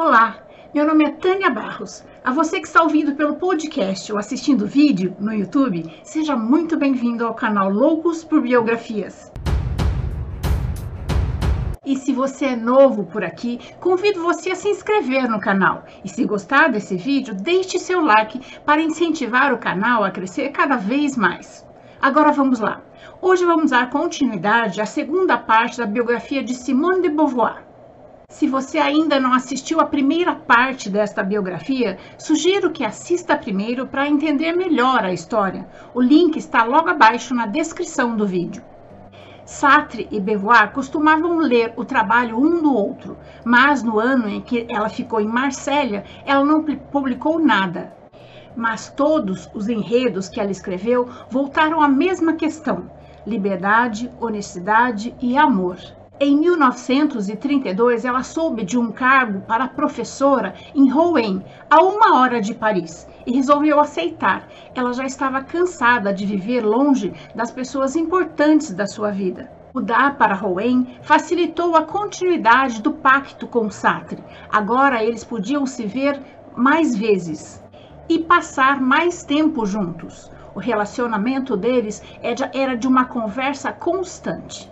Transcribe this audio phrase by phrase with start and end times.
[0.00, 0.36] Olá,
[0.72, 2.04] meu nome é Tânia Barros.
[2.24, 7.26] A você que está ouvindo pelo podcast ou assistindo vídeo no YouTube, seja muito bem-vindo
[7.26, 9.32] ao canal Loucos por Biografias.
[11.84, 15.84] E se você é novo por aqui, convido você a se inscrever no canal.
[16.04, 20.76] E se gostar desse vídeo, deixe seu like para incentivar o canal a crescer cada
[20.76, 21.66] vez mais.
[22.00, 22.82] Agora vamos lá.
[23.20, 27.67] Hoje vamos dar continuidade à segunda parte da biografia de Simone de Beauvoir.
[28.30, 34.06] Se você ainda não assistiu a primeira parte desta biografia, sugiro que assista primeiro para
[34.06, 35.66] entender melhor a história.
[35.94, 38.62] O link está logo abaixo na descrição do vídeo.
[39.46, 44.66] Sartre e Beauvoir costumavam ler o trabalho um do outro, mas no ano em que
[44.68, 47.96] ela ficou em Marsella, ela não publicou nada.
[48.54, 52.90] Mas todos os enredos que ela escreveu voltaram à mesma questão:
[53.26, 55.78] liberdade, honestidade e amor.
[56.20, 62.52] Em 1932, ela soube de um cargo para professora em Rouen, a uma hora de
[62.54, 64.48] Paris, e resolveu aceitar.
[64.74, 69.48] Ela já estava cansada de viver longe das pessoas importantes da sua vida.
[69.72, 74.24] Mudar para Rouen facilitou a continuidade do pacto com Sartre.
[74.50, 76.20] Agora eles podiam se ver
[76.56, 77.62] mais vezes
[78.08, 80.32] e passar mais tempo juntos.
[80.52, 82.02] O relacionamento deles
[82.52, 84.68] era de uma conversa constante.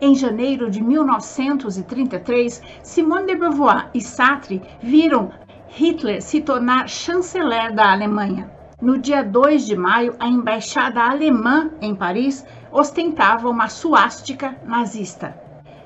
[0.00, 5.30] Em janeiro de 1933, Simone de Beauvoir e Sartre viram
[5.68, 8.50] Hitler se tornar chanceler da Alemanha.
[8.82, 15.40] No dia 2 de maio, a embaixada alemã em Paris ostentava uma suástica nazista.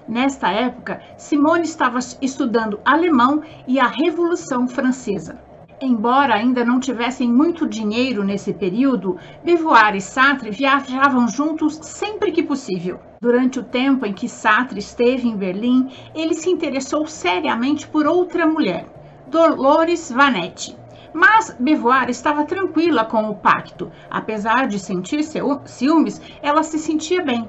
[0.09, 5.39] Nesta época, Simone estava estudando alemão e a Revolução Francesa.
[5.81, 12.43] Embora ainda não tivessem muito dinheiro nesse período, Beauvoir e Sartre viajavam juntos sempre que
[12.43, 12.99] possível.
[13.21, 18.47] Durante o tempo em que Sartre esteve em Berlim, ele se interessou seriamente por outra
[18.47, 18.87] mulher,
[19.27, 20.77] Dolores Vanetti.
[21.13, 23.91] Mas Beauvoir estava tranquila com o pacto.
[24.09, 27.49] Apesar de sentir ciúmes, ela se sentia bem.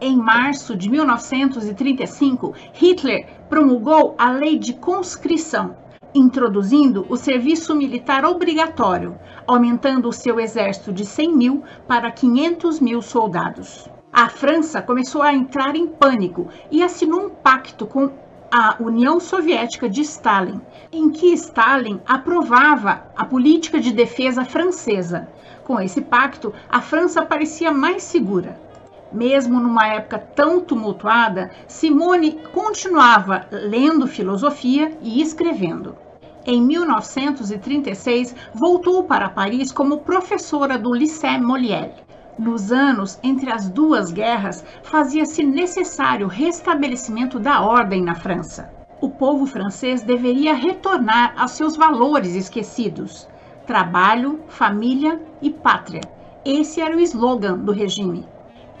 [0.00, 5.76] Em março de 1935, Hitler promulgou a Lei de Conscrição,
[6.14, 13.02] introduzindo o serviço militar obrigatório, aumentando o seu exército de 100 mil para 500 mil
[13.02, 13.86] soldados.
[14.16, 18.12] A França começou a entrar em pânico e assinou um pacto com
[18.48, 20.60] a União Soviética de Stalin,
[20.92, 25.26] em que Stalin aprovava a política de defesa francesa.
[25.64, 28.56] Com esse pacto, a França parecia mais segura.
[29.12, 35.96] Mesmo numa época tão tumultuada, Simone continuava lendo filosofia e escrevendo.
[36.46, 42.03] Em 1936, voltou para Paris como professora do Lycée Molière.
[42.38, 48.72] Nos anos entre as duas guerras, fazia-se necessário o restabelecimento da ordem na França.
[49.00, 53.28] O povo francês deveria retornar aos seus valores esquecidos:
[53.66, 56.00] trabalho, família e pátria.
[56.44, 58.26] Esse era o slogan do regime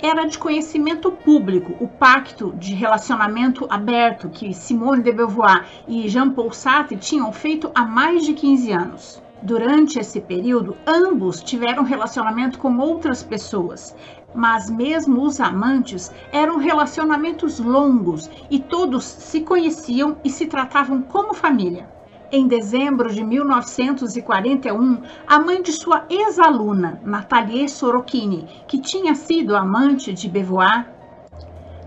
[0.02, 6.52] era de conhecimento público o pacto de relacionamento aberto que Simone de Beauvoir e Jean-Paul
[6.52, 9.22] Sartre tinham feito há mais de 15 anos.
[9.44, 13.94] Durante esse período, ambos tiveram relacionamento com outras pessoas,
[14.34, 21.34] mas mesmo os amantes eram relacionamentos longos e todos se conheciam e se tratavam como
[21.34, 21.86] família.
[22.32, 30.10] Em dezembro de 1941, a mãe de sua ex-aluna, Nathalie Sorokini, que tinha sido amante
[30.14, 30.88] de Beauvoir,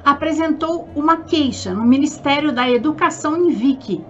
[0.06, 4.06] apresentou uma queixa no Ministério da Educação em Vicky,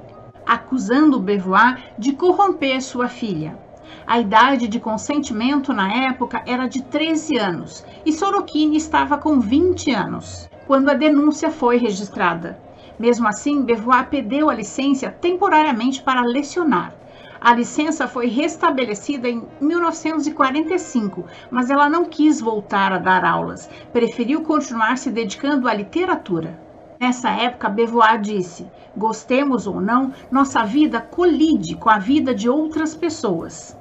[0.47, 3.57] acusando Beauvoir de corromper sua filha.
[4.05, 9.91] A idade de consentimento na época era de 13 anos e Sorokini estava com 20
[9.91, 12.57] anos, quando a denúncia foi registrada.
[12.97, 16.93] Mesmo assim, Beauvoir perdeu a licença temporariamente para lecionar.
[17.39, 24.41] A licença foi restabelecida em 1945, mas ela não quis voltar a dar aulas, preferiu
[24.41, 26.57] continuar se dedicando à literatura.
[26.99, 28.65] Nessa época, Beauvoir disse:
[28.95, 33.77] Gostemos ou não, nossa vida colide com a vida de outras pessoas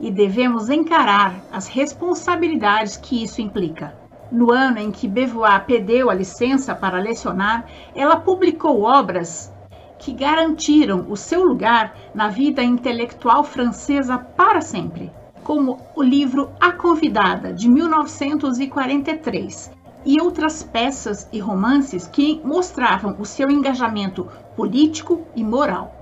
[0.00, 3.94] e devemos encarar as responsabilidades que isso implica.
[4.32, 9.52] No ano em que Beauvoir perdeu a licença para lecionar, ela publicou obras
[9.98, 15.10] que garantiram o seu lugar na vida intelectual francesa para sempre,
[15.42, 19.72] como o livro A Convidada, de 1943,
[20.04, 24.26] e outras peças e romances que mostravam o seu engajamento
[24.56, 25.94] político e moral.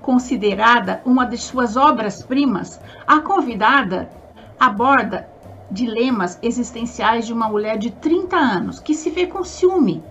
[0.00, 4.10] Considerada uma de suas obras-primas, A Convidada
[4.58, 5.28] aborda
[5.70, 10.02] dilemas existenciais de uma mulher de 30 anos que se vê com ciúme,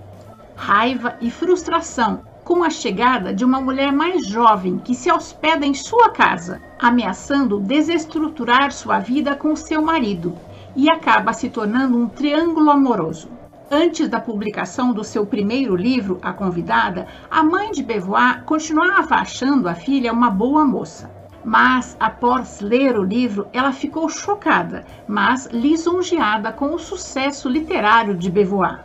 [0.56, 5.74] raiva e frustração com a chegada de uma mulher mais jovem que se hospeda em
[5.74, 10.36] sua casa, ameaçando desestruturar sua vida com seu marido,
[10.76, 13.30] e acaba se tornando um triângulo amoroso.
[13.74, 19.70] Antes da publicação do seu primeiro livro, A Convidada, a mãe de Beauvoir continuava achando
[19.70, 21.10] a filha uma boa moça.
[21.44, 28.30] Mas, após ler o livro, ela ficou chocada, mas lisonjeada com o sucesso literário de
[28.30, 28.84] Beauvoir.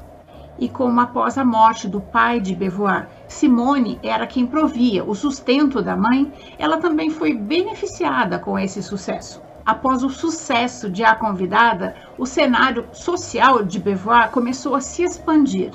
[0.59, 5.83] E como após a morte do pai de Beauvoir, Simone era quem provia o sustento
[5.83, 9.43] da mãe, ela também foi beneficiada com esse sucesso.
[9.67, 15.73] Após o sucesso de A Convidada, o cenário social de Beauvoir começou a se expandir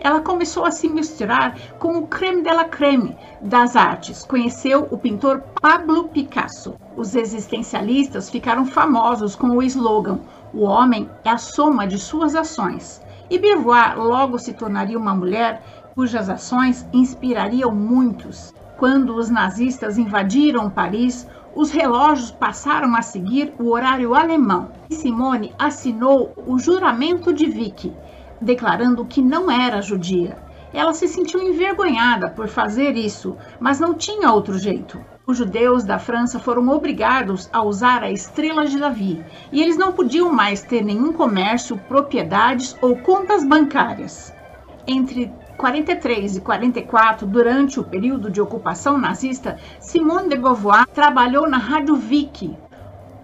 [0.00, 4.24] ela começou a se misturar com o creme de la creme das artes.
[4.24, 6.74] Conheceu o pintor Pablo Picasso.
[6.96, 10.20] Os existencialistas ficaram famosos com o slogan:
[10.54, 13.02] O homem é a soma de suas ações.
[13.28, 15.62] E Beauvoir logo se tornaria uma mulher
[15.94, 18.54] cujas ações inspirariam muitos.
[18.78, 24.70] Quando os nazistas invadiram Paris, os relógios passaram a seguir o horário alemão.
[24.90, 27.92] Simone assinou o juramento de Vicky,
[28.40, 30.38] declarando que não era judia.
[30.72, 35.00] Ela se sentiu envergonhada por fazer isso, mas não tinha outro jeito.
[35.26, 39.92] Os judeus da França foram obrigados a usar a estrela de Davi e eles não
[39.92, 44.32] podiam mais ter nenhum comércio, propriedades ou contas bancárias.
[44.86, 51.58] Entre 43 e 44, durante o período de ocupação nazista, Simone de Beauvoir trabalhou na
[51.58, 52.56] Rádio Vicky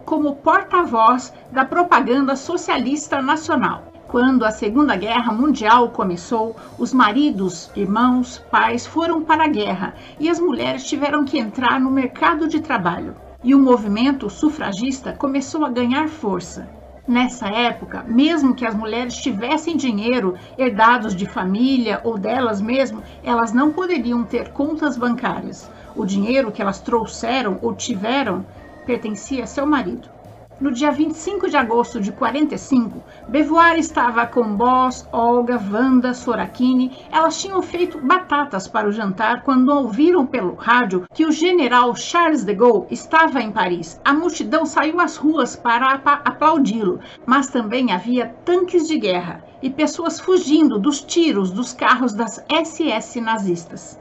[0.05, 3.85] como porta-voz da propaganda socialista nacional.
[4.07, 10.29] Quando a Segunda Guerra Mundial começou, os maridos, irmãos, pais foram para a guerra e
[10.29, 13.17] as mulheres tiveram que entrar no mercado de trabalho.
[13.43, 16.69] E o movimento sufragista começou a ganhar força.
[17.07, 23.53] Nessa época, mesmo que as mulheres tivessem dinheiro herdados de família ou delas mesmo, elas
[23.53, 25.71] não poderiam ter contas bancárias.
[25.95, 28.47] O dinheiro que elas trouxeram ou tiveram
[28.85, 30.11] pertencia a seu marido.
[30.59, 36.97] No dia 25 de agosto de 45, Beauvoir estava com Boss, Olga, Wanda, Sorakini.
[37.13, 42.43] Elas tinham feito batatas para o jantar quando ouviram pelo rádio que o general Charles
[42.43, 44.01] de Gaulle estava em Paris.
[44.03, 50.19] A multidão saiu às ruas para aplaudi-lo, mas também havia tanques de guerra e pessoas
[50.19, 54.01] fugindo dos tiros dos carros das SS nazistas.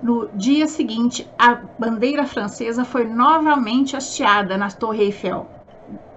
[0.00, 5.48] No dia seguinte, a bandeira francesa foi novamente hasteada na Torre Eiffel.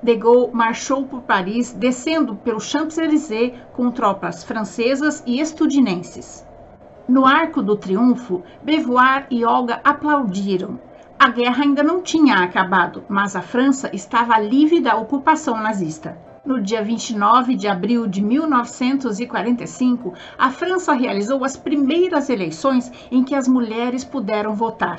[0.01, 6.48] De Gaulle marchou por Paris, descendo pelo Champs-Élysées com tropas francesas e estudinenses.
[7.07, 10.80] No Arco do Triunfo, Beauvoir e Olga aplaudiram.
[11.18, 16.18] A guerra ainda não tinha acabado, mas a França estava livre da ocupação nazista.
[16.45, 23.36] No dia 29 de abril de 1945, a França realizou as primeiras eleições em que
[23.36, 24.98] as mulheres puderam votar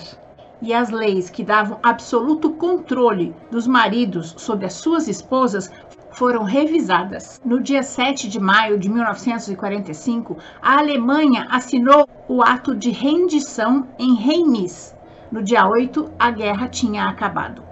[0.62, 5.70] e as leis que davam absoluto controle dos maridos sobre as suas esposas
[6.12, 7.40] foram revisadas.
[7.44, 14.14] No dia 7 de maio de 1945, a Alemanha assinou o ato de rendição em
[14.14, 14.94] Reims.
[15.30, 17.62] No dia 8, a guerra tinha acabado.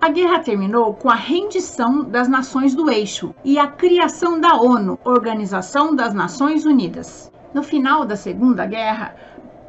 [0.00, 4.98] A guerra terminou com a rendição das nações do eixo e a criação da ONU,
[5.04, 7.30] Organização das Nações Unidas.
[7.54, 9.14] No final da Segunda Guerra,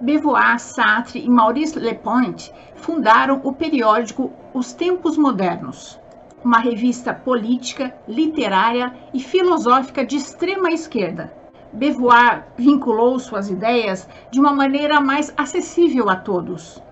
[0.03, 5.97] Beauvoir, Sartre e Maurice Lepoint fundaram o periódico Os Tempos Modernos,
[6.43, 11.33] uma revista política, literária e filosófica de extrema esquerda.
[11.71, 16.83] Beauvoir vinculou suas ideias de uma maneira mais acessível a todos,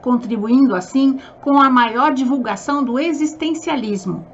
[0.00, 4.26] contribuindo assim com a maior divulgação do existencialismo,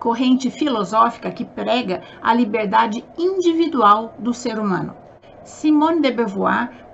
[0.00, 4.96] corrente filosófica que prega a liberdade individual do ser humano.
[5.44, 6.87] Simone de Beauvoir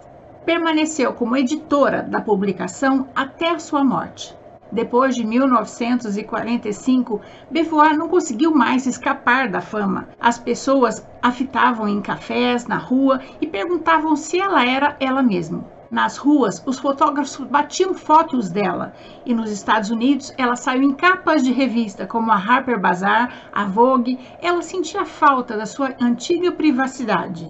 [0.45, 4.37] permaneceu como editora da publicação até a sua morte.
[4.71, 7.21] Depois de 1945,
[7.51, 10.09] Beauvoir não conseguiu mais escapar da fama.
[10.21, 15.65] As pessoas a fitavam em cafés, na rua e perguntavam se ela era ela mesma.
[15.91, 21.45] Nas ruas, os fotógrafos batiam fotos dela e nos Estados Unidos ela saiu em capas
[21.45, 24.19] de revista como a Harper Bazaar, a Vogue.
[24.43, 27.49] Ela sentia falta da sua antiga privacidade.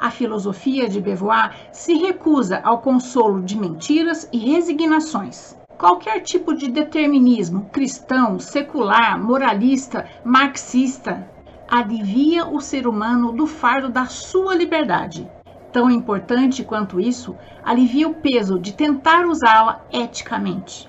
[0.00, 5.58] A filosofia de Beauvoir se recusa ao consolo de mentiras e resignações.
[5.76, 11.28] Qualquer tipo de determinismo cristão, secular, moralista, marxista
[11.68, 15.30] alivia o ser humano do fardo da sua liberdade.
[15.70, 20.88] Tão importante quanto isso, alivia o peso de tentar usá-la eticamente.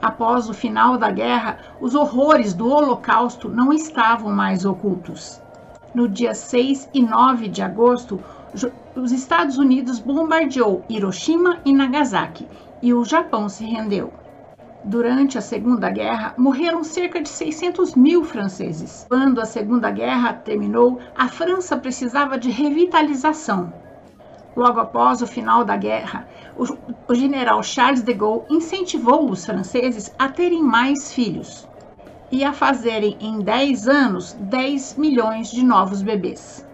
[0.00, 5.42] Após o final da guerra, os horrores do Holocausto não estavam mais ocultos.
[5.94, 8.18] No dia 6 e 9 de agosto,
[8.94, 12.46] os Estados Unidos bombardeou Hiroshima e Nagasaki
[12.80, 14.12] e o Japão se rendeu.
[14.84, 19.06] Durante a Segunda Guerra, morreram cerca de 600 mil franceses.
[19.08, 23.72] Quando a Segunda Guerra terminou, a França precisava de revitalização.
[24.54, 30.28] Logo após o final da guerra, o, general Charles de Gaulle incentivou os franceses a
[30.28, 31.66] terem mais filhos
[32.30, 36.64] e a fazerem em 10 anos 10 milhões de novos bebês.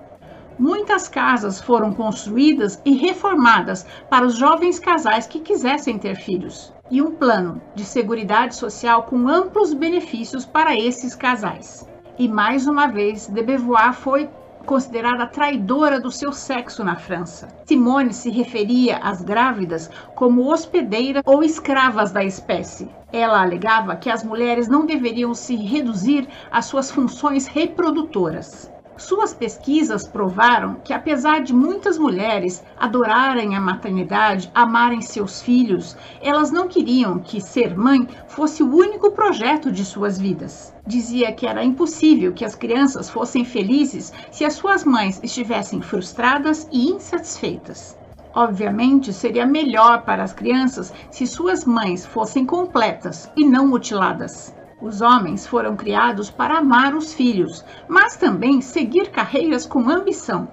[0.61, 7.01] Muitas casas foram construídas e reformadas para os jovens casais que quisessem ter filhos, e
[7.01, 11.89] um plano de seguridade social com amplos benefícios para esses casais.
[12.19, 14.29] E mais uma vez, de Beauvoir foi
[14.67, 17.49] considerada traidora do seu sexo na França.
[17.65, 22.87] Simone se referia às grávidas como hospedeiras ou escravas da espécie.
[23.11, 28.71] Ela alegava que as mulheres não deveriam se reduzir às suas funções reprodutoras.
[29.01, 36.51] Suas pesquisas provaram que, apesar de muitas mulheres adorarem a maternidade, amarem seus filhos, elas
[36.51, 40.75] não queriam que ser mãe fosse o único projeto de suas vidas.
[40.87, 46.69] Dizia que era impossível que as crianças fossem felizes se as suas mães estivessem frustradas
[46.71, 47.97] e insatisfeitas.
[48.35, 54.55] Obviamente, seria melhor para as crianças se suas mães fossem completas e não mutiladas.
[54.81, 60.49] Os homens foram criados para amar os filhos, mas também seguir carreiras com ambição.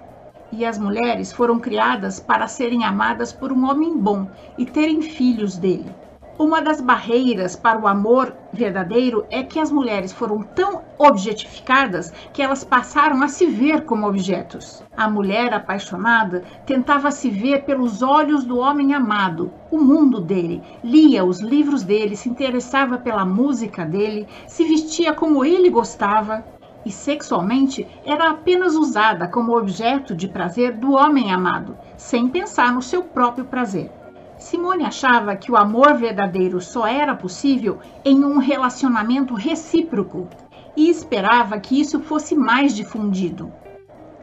[0.51, 5.57] E as mulheres foram criadas para serem amadas por um homem bom e terem filhos
[5.57, 5.89] dele.
[6.39, 12.43] Uma das barreiras para o amor verdadeiro é que as mulheres foram tão objetificadas que
[12.43, 14.83] elas passaram a se ver como objetos.
[14.95, 21.25] A mulher apaixonada tentava se ver pelos olhos do homem amado, o mundo dele, lia
[21.25, 26.45] os livros dele, se interessava pela música dele, se vestia como ele gostava
[26.85, 32.81] e sexualmente era apenas usada como objeto de prazer do homem amado, sem pensar no
[32.81, 33.96] seu próprio prazer.
[34.47, 40.25] Simone achava que o amor verdadeiro só era possível em um relacionamento recíproco
[40.73, 43.51] e esperava que isso fosse mais difundido.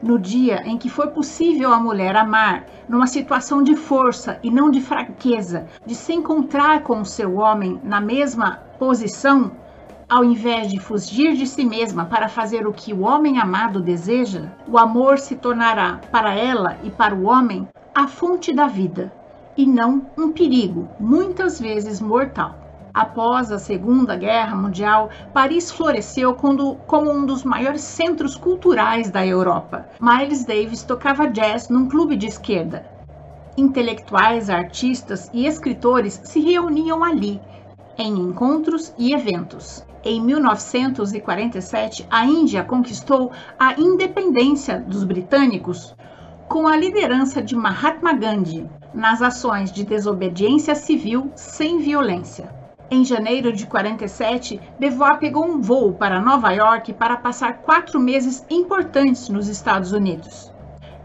[0.03, 4.71] No dia em que foi possível a mulher amar, numa situação de força e não
[4.71, 9.53] de fraqueza, de se encontrar com o seu homem na mesma posição,
[10.09, 14.53] ao invés de fugir de si mesma para fazer o que o homem amado deseja,
[14.67, 19.13] o amor se tornará para ela e para o homem a fonte da vida
[19.57, 22.65] e não um perigo, muitas vezes mortal.
[22.95, 29.89] Após a Segunda Guerra Mundial, Paris floresceu como um dos maiores centros culturais da Europa.
[30.01, 32.87] Miles Davis tocava jazz num clube de esquerda.
[33.57, 37.41] Intelectuais, artistas e escritores se reuniam ali,
[37.99, 39.85] em encontros e eventos.
[40.05, 45.97] Em 1947, a Índia conquistou a independência dos britânicos
[46.49, 52.49] com a liderança de Mahatma Gandhi nas ações de desobediência civil sem violência.
[52.91, 58.47] Em janeiro de 47, Beauvoir pegou um voo para Nova York para passar quatro meses
[58.49, 60.53] importantes nos Estados Unidos.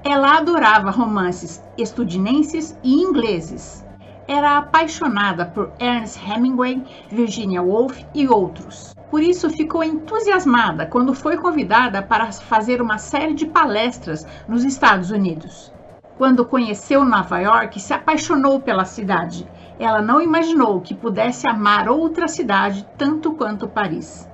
[0.03, 3.85] Ela adorava romances estudinenses e ingleses.
[4.27, 8.93] Era apaixonada por Ernest Hemingway, Virginia Woolf e outros.
[9.09, 15.09] Por isso, ficou entusiasmada quando foi convidada para fazer uma série de palestras nos Estados
[15.09, 15.73] Unidos.
[16.19, 19.47] Quando conheceu Nova York, se apaixonou pela cidade.
[19.79, 24.29] Ela não imaginou que pudesse amar outra cidade tanto quanto Paris.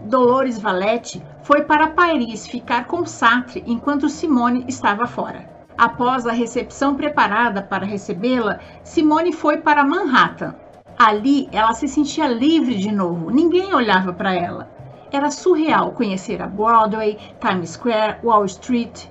[0.00, 5.48] Dolores Valete foi para Paris ficar com Sartre enquanto Simone estava fora.
[5.78, 10.56] Após a recepção preparada para recebê-la, Simone foi para Manhattan,
[10.98, 14.68] Ali ela se sentia livre de novo, ninguém olhava para ela.
[15.12, 19.06] Era surreal conhecer a Broadway, Times Square, Wall Street,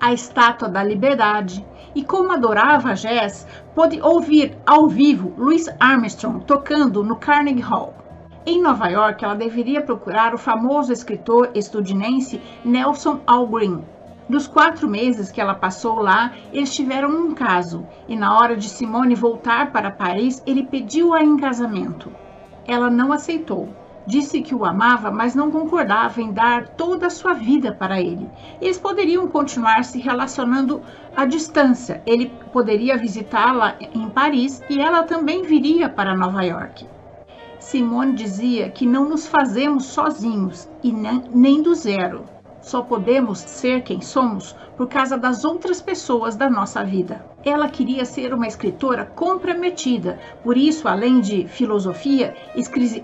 [0.00, 1.64] a Estátua da Liberdade.
[1.94, 7.94] E como adorava jazz, pôde ouvir ao vivo Louis Armstrong tocando no Carnegie Hall.
[8.46, 13.84] Em Nova York, ela deveria procurar o famoso escritor estudinense Nelson Algren,
[14.30, 18.68] nos quatro meses que ela passou lá, eles tiveram um caso, e na hora de
[18.68, 22.12] Simone voltar para Paris, ele pediu-a em casamento.
[22.64, 23.74] Ela não aceitou.
[24.06, 28.28] Disse que o amava, mas não concordava em dar toda a sua vida para ele.
[28.60, 30.82] Eles poderiam continuar se relacionando
[31.14, 32.02] à distância.
[32.06, 36.86] Ele poderia visitá-la em Paris e ela também viria para Nova York.
[37.58, 42.24] Simone dizia que não nos fazemos sozinhos e nem do zero.
[42.60, 47.24] Só podemos ser quem somos por causa das outras pessoas da nossa vida.
[47.44, 52.34] Ela queria ser uma escritora comprometida, por isso, além de filosofia,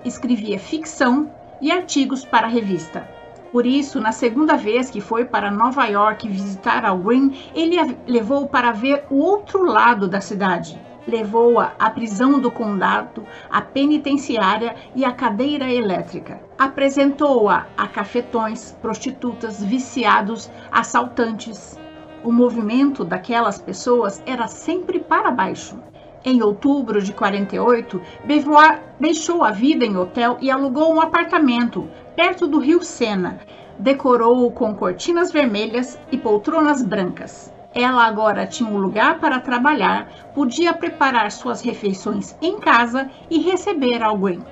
[0.05, 3.09] escrevia ficção e artigos para a revista.
[3.51, 7.87] Por isso, na segunda vez que foi para Nova York visitar Al Green, ele a
[8.07, 10.79] levou para ver o outro lado da cidade.
[11.07, 16.46] Levou-a à prisão do condado, à penitenciária e à cadeira elétrica.
[16.59, 21.79] Apresentou-a a cafetões, prostitutas, viciados, assaltantes.
[22.25, 25.79] O movimento daquelas pessoas era sempre para baixo.
[26.25, 31.87] Em outubro de 48, Beauvoir deixou a vida em hotel e alugou um apartamento
[32.17, 33.39] perto do rio Sena.
[33.79, 37.53] Decorou-o com cortinas vermelhas e poltronas brancas.
[37.75, 44.03] Ela agora tinha um lugar para trabalhar, podia preparar suas refeições em casa e receber
[44.03, 44.43] alguém.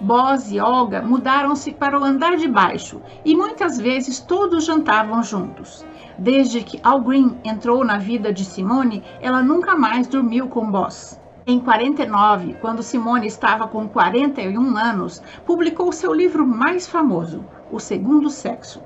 [0.00, 5.84] Boz e Olga mudaram-se para o andar de baixo e muitas vezes todos jantavam juntos.
[6.16, 11.20] Desde que Al Green entrou na vida de Simone, ela nunca mais dormiu com Boss.
[11.46, 18.30] Em 49, quando Simone estava com 41 anos, publicou seu livro mais famoso, O Segundo
[18.30, 18.80] Sexo,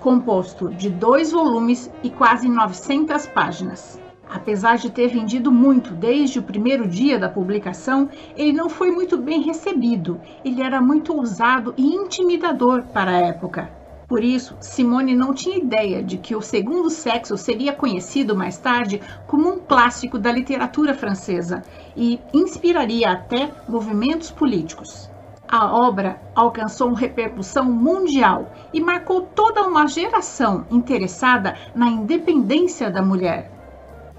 [0.00, 4.00] composto de dois volumes e quase 900 páginas.
[4.30, 9.16] Apesar de ter vendido muito desde o primeiro dia da publicação, ele não foi muito
[9.16, 10.20] bem recebido.
[10.44, 13.70] Ele era muito ousado e intimidador para a época.
[14.06, 19.02] Por isso, Simone não tinha ideia de que o segundo sexo seria conhecido mais tarde
[19.26, 21.62] como um clássico da literatura francesa
[21.94, 25.10] e inspiraria até movimentos políticos.
[25.46, 33.02] A obra alcançou uma repercussão mundial e marcou toda uma geração interessada na independência da
[33.02, 33.57] mulher.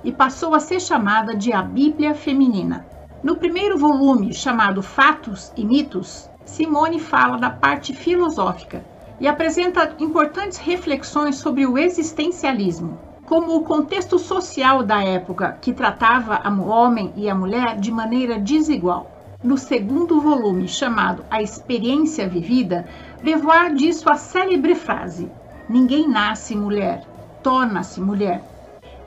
[0.03, 2.87] E passou a ser chamada de a Bíblia Feminina.
[3.21, 8.85] No primeiro volume, chamado Fatos e Mitos, Simone fala da parte filosófica
[9.19, 16.41] e apresenta importantes reflexões sobre o existencialismo, como o contexto social da época, que tratava
[16.49, 19.11] o homem e a mulher de maneira desigual.
[19.43, 22.87] No segundo volume, chamado A Experiência Vivida,
[23.21, 25.29] Beauvoir diz sua célebre frase:
[25.69, 27.03] Ninguém nasce mulher,
[27.43, 28.58] torna-se mulher.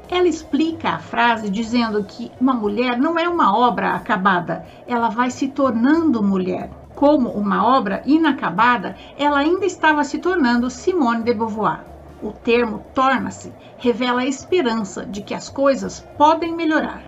[0.09, 5.31] Ela explica a frase dizendo que uma mulher não é uma obra acabada, ela vai
[5.31, 11.81] se tornando mulher como uma obra inacabada, ela ainda estava se tornando Simone de Beauvoir.
[12.23, 17.03] O termo torna-se revela a esperança de que as coisas podem melhorar.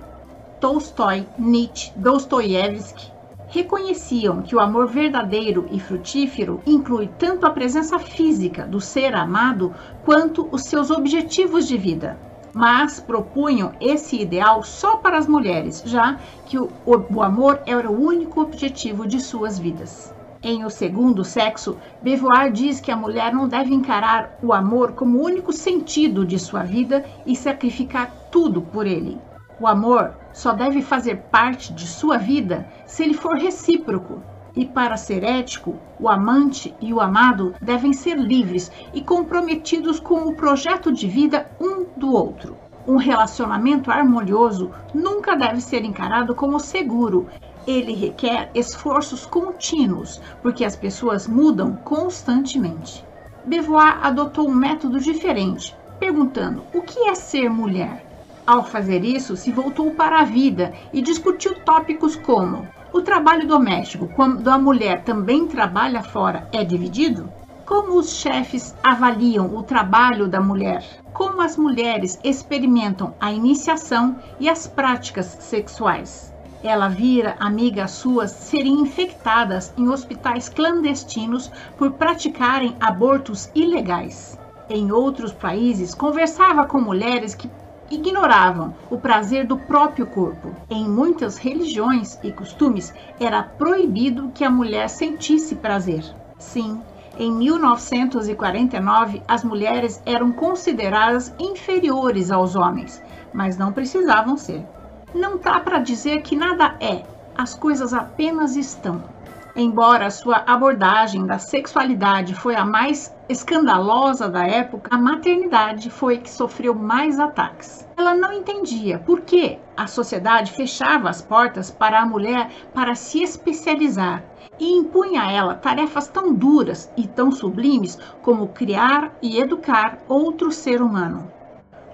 [0.58, 3.12] Tolstói, Nietzsche, Dostoiévski
[3.46, 9.72] reconheciam que o amor verdadeiro e frutífero inclui tanto a presença física do ser amado
[10.04, 12.18] quanto os seus objetivos de vida
[12.54, 18.00] mas propunham esse ideal só para as mulheres, já que o, o amor era o
[18.00, 20.14] único objetivo de suas vidas.
[20.42, 25.18] Em O Segundo Sexo, Beauvoir diz que a mulher não deve encarar o amor como
[25.18, 29.18] o único sentido de sua vida e sacrificar tudo por ele.
[29.58, 34.20] O amor só deve fazer parte de sua vida se ele for recíproco,
[34.56, 40.22] e para ser ético, o amante e o amado devem ser livres e comprometidos com
[40.28, 42.56] o projeto de vida um do outro.
[42.86, 47.26] Um relacionamento harmonioso nunca deve ser encarado como seguro.
[47.66, 53.04] Ele requer esforços contínuos, porque as pessoas mudam constantemente.
[53.44, 58.04] Beauvoir adotou um método diferente, perguntando: o que é ser mulher?
[58.46, 64.06] Ao fazer isso, se voltou para a vida e discutiu tópicos como o trabalho doméstico,
[64.14, 67.28] quando a mulher também trabalha fora, é dividido?
[67.66, 70.86] Como os chefes avaliam o trabalho da mulher?
[71.12, 76.32] Como as mulheres experimentam a iniciação e as práticas sexuais?
[76.62, 84.38] Ela vira amigas suas serem infectadas em hospitais clandestinos por praticarem abortos ilegais.
[84.70, 87.50] Em outros países, conversava com mulheres que
[87.90, 90.54] ignoravam o prazer do próprio corpo.
[90.70, 96.04] Em muitas religiões e costumes, era proibido que a mulher sentisse prazer.
[96.38, 96.80] Sim,
[97.18, 103.00] em 1949, as mulheres eram consideradas inferiores aos homens,
[103.32, 104.66] mas não precisavam ser.
[105.14, 107.04] Não dá para dizer que nada é,
[107.36, 109.13] as coisas apenas estão.
[109.56, 116.28] Embora sua abordagem da sexualidade foi a mais escandalosa da época, a maternidade foi que
[116.28, 117.88] sofreu mais ataques.
[117.96, 123.22] Ela não entendia por que a sociedade fechava as portas para a mulher para se
[123.22, 124.24] especializar
[124.58, 130.50] e impunha a ela tarefas tão duras e tão sublimes como criar e educar outro
[130.50, 131.30] ser humano.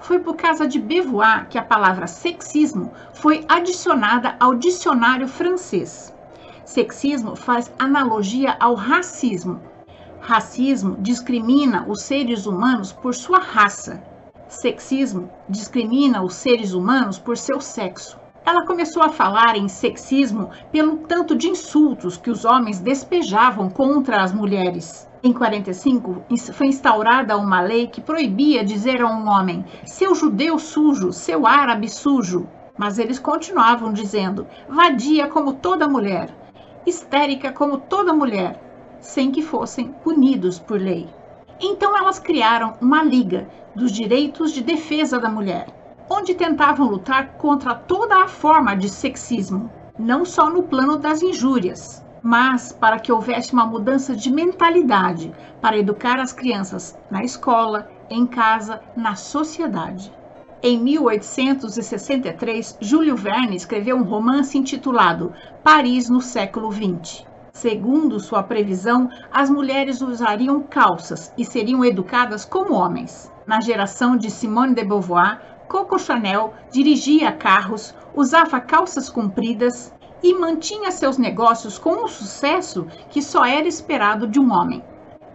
[0.00, 6.18] Foi por causa de Beauvoir que a palavra sexismo foi adicionada ao dicionário francês.
[6.70, 9.60] Sexismo faz analogia ao racismo.
[10.20, 14.00] Racismo discrimina os seres humanos por sua raça.
[14.46, 18.20] Sexismo discrimina os seres humanos por seu sexo.
[18.46, 24.22] Ela começou a falar em sexismo pelo tanto de insultos que os homens despejavam contra
[24.22, 25.08] as mulheres.
[25.24, 31.12] Em 45, foi instaurada uma lei que proibia dizer a um homem: seu judeu sujo,
[31.12, 32.46] seu árabe sujo.
[32.78, 36.32] Mas eles continuavam dizendo: vadia como toda mulher,
[36.86, 38.60] histérica como toda mulher,
[39.00, 41.08] sem que fossem punidos por lei.
[41.60, 45.66] Então elas criaram uma liga dos direitos de defesa da mulher,
[46.08, 52.04] onde tentavam lutar contra toda a forma de sexismo, não só no plano das injúrias,
[52.22, 58.26] mas para que houvesse uma mudança de mentalidade para educar as crianças na escola, em
[58.26, 60.12] casa, na sociedade.
[60.62, 65.32] Em 1863, Júlio Verne escreveu um romance intitulado
[65.64, 67.24] Paris no século XX.
[67.50, 73.32] Segundo sua previsão, as mulheres usariam calças e seriam educadas como homens.
[73.46, 80.90] Na geração de Simone de Beauvoir, Coco Chanel dirigia carros, usava calças compridas e mantinha
[80.90, 84.84] seus negócios com um sucesso que só era esperado de um homem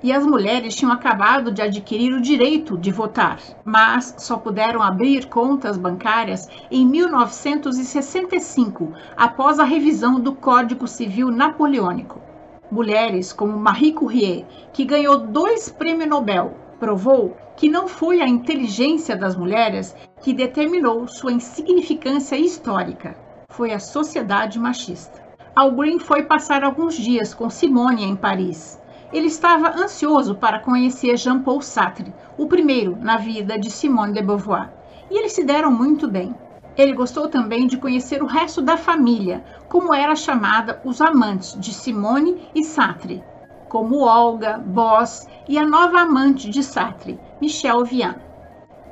[0.06, 5.26] e as mulheres tinham acabado de adquirir o direito de votar, mas só puderam abrir
[5.26, 12.22] contas bancárias em 1965, após a revisão do Código Civil Napoleônico.
[12.70, 19.16] Mulheres como Marie Curie, que ganhou dois prêmios Nobel, provou que não foi a inteligência
[19.16, 23.18] das mulheres que determinou sua insignificância histórica,
[23.50, 25.26] foi a sociedade machista.
[25.56, 31.18] Al Green foi passar alguns dias com Simone em Paris ele estava ansioso para conhecer
[31.18, 34.72] Jean-Paul Sartre, o primeiro na vida de Simone de Beauvoir,
[35.10, 36.34] e eles se deram muito bem.
[36.78, 41.74] Ele gostou também de conhecer o resto da família, como era chamada os amantes de
[41.74, 43.24] Simone e Sartre,
[43.70, 48.16] como Olga, Boss e a nova amante de Sartre, Michelle Vian.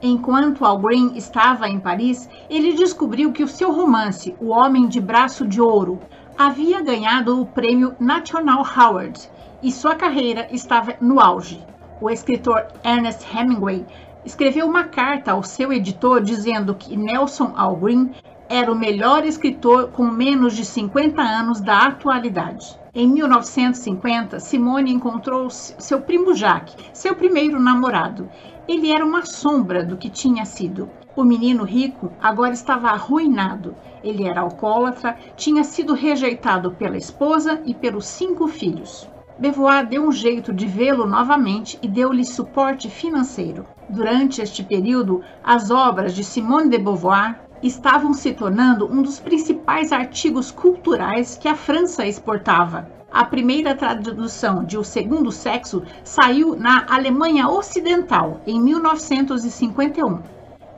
[0.01, 5.47] Enquanto Algren estava em Paris, ele descobriu que o seu romance, O Homem de Braço
[5.47, 5.99] de Ouro,
[6.37, 9.29] havia ganhado o prêmio National Howard
[9.63, 11.65] e sua carreira estava no auge.
[12.01, 13.85] O escritor Ernest Hemingway
[14.25, 18.11] escreveu uma carta ao seu editor dizendo que Nelson Algren
[18.49, 22.77] era o melhor escritor com menos de 50 anos da atualidade.
[22.93, 28.29] Em 1950, Simone encontrou seu primo Jacques, seu primeiro namorado.
[28.67, 30.89] Ele era uma sombra do que tinha sido.
[31.15, 33.75] O menino rico agora estava arruinado.
[34.03, 39.09] Ele era alcoólatra, tinha sido rejeitado pela esposa e pelos cinco filhos.
[39.37, 43.65] Beauvoir deu um jeito de vê-lo novamente e deu-lhe suporte financeiro.
[43.89, 49.91] Durante este período, as obras de Simone de Beauvoir estavam se tornando um dos principais
[49.91, 52.87] artigos culturais que a França exportava.
[53.11, 60.19] A primeira tradução de O Segundo Sexo saiu na Alemanha Ocidental em 1951.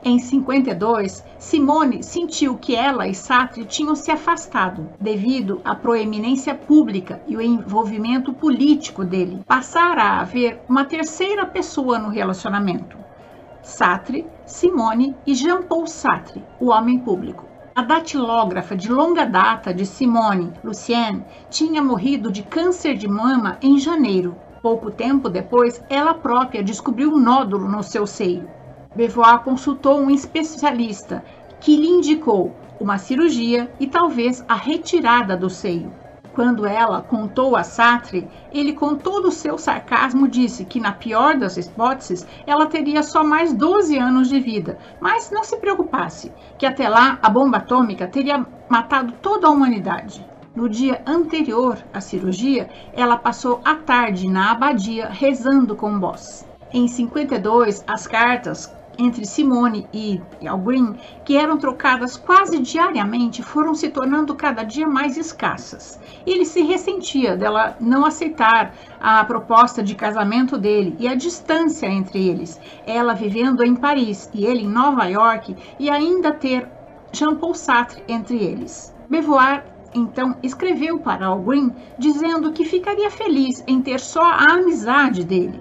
[0.04, 7.20] Em 52, Simone sentiu que ela e Sartre tinham se afastado devido à proeminência pública
[7.26, 9.42] e o envolvimento político dele.
[9.46, 12.96] Passara a haver uma terceira pessoa no relacionamento.
[13.62, 17.44] Sartre, Simone e Jean-Paul Sartre, o homem público.
[17.74, 23.76] A datilógrafa de longa data de Simone, Lucienne, tinha morrido de câncer de mama em
[23.78, 24.36] janeiro.
[24.62, 28.48] Pouco tempo depois, ela própria descobriu um nódulo no seu seio.
[28.96, 31.22] Beauvoir consultou um especialista
[31.60, 35.92] que lhe indicou uma cirurgia e talvez a retirada do seio.
[36.32, 41.36] Quando ela contou a Sartre, ele, com todo o seu sarcasmo, disse que, na pior
[41.36, 46.64] das hipóteses, ela teria só mais 12 anos de vida, mas não se preocupasse, que
[46.64, 50.26] até lá a bomba atômica teria matado toda a humanidade.
[50.54, 56.46] No dia anterior à cirurgia, ela passou a tarde na abadia rezando com Boss.
[56.72, 63.74] Em 52, as cartas entre Simone e Al Green, que eram trocadas quase diariamente, foram
[63.74, 66.00] se tornando cada dia mais escassas.
[66.26, 72.26] Ele se ressentia dela não aceitar a proposta de casamento dele e a distância entre
[72.28, 76.68] eles, ela vivendo em Paris e ele em Nova York, e ainda ter
[77.12, 78.94] Jean-Paul Sartre entre eles.
[79.08, 85.24] Beauvoir então escreveu para Al Green dizendo que ficaria feliz em ter só a amizade
[85.24, 85.60] dele.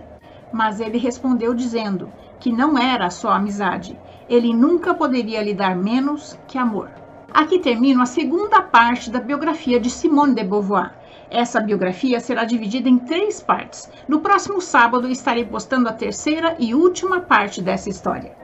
[0.52, 3.98] Mas ele respondeu dizendo: que não era só amizade.
[4.30, 6.90] Ele nunca poderia lhe dar menos que amor.
[7.34, 10.94] Aqui termino a segunda parte da biografia de Simone de Beauvoir.
[11.30, 13.90] Essa biografia será dividida em três partes.
[14.08, 18.36] No próximo sábado estarei postando a terceira e última parte dessa história.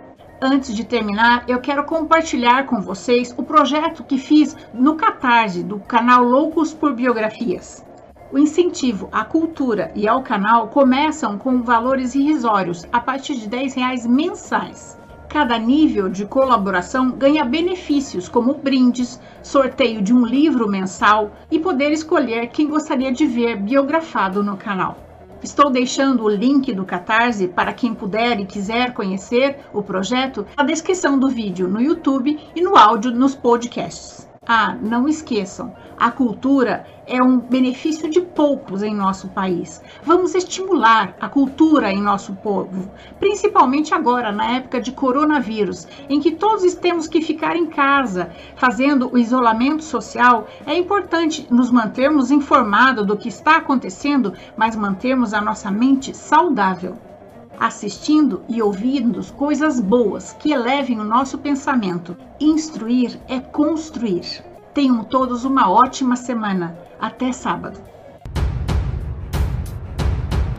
[0.41, 5.79] Antes de terminar, eu quero compartilhar com vocês o projeto que fiz no Catarse do
[5.79, 7.85] canal Loucos por Biografias.
[8.31, 13.67] O incentivo à cultura e ao canal começam com valores irrisórios, a partir de R$
[13.75, 14.97] reais mensais.
[15.27, 21.91] Cada nível de colaboração ganha benefícios como brindes, sorteio de um livro mensal e poder
[21.91, 24.97] escolher quem gostaria de ver biografado no canal.
[25.43, 30.63] Estou deixando o link do Catarse para quem puder e quiser conhecer o projeto na
[30.63, 34.30] descrição do vídeo no YouTube e no áudio nos podcasts.
[34.47, 39.83] Ah, não esqueçam, a cultura é um benefício de poucos em nosso país.
[40.01, 46.31] Vamos estimular a cultura em nosso povo, principalmente agora, na época de coronavírus, em que
[46.31, 50.47] todos temos que ficar em casa, fazendo o isolamento social.
[50.65, 56.97] É importante nos mantermos informados do que está acontecendo, mas mantermos a nossa mente saudável
[57.59, 62.17] assistindo e ouvindo coisas boas que elevem o nosso pensamento.
[62.39, 64.43] Instruir é construir.
[64.73, 66.77] Tenham todos uma ótima semana.
[66.99, 67.90] Até sábado.